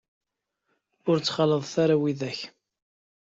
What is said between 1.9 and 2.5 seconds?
widak.